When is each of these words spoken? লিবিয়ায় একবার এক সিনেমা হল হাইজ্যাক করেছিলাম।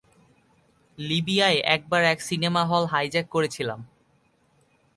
লিবিয়ায় 0.97 1.59
একবার 1.75 2.01
এক 2.03 2.19
সিনেমা 2.21 2.61
হল 2.65 2.83
হাইজ্যাক 2.85 3.27
করেছিলাম। 3.29 3.79